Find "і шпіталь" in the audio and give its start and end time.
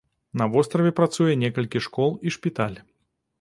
2.29-2.77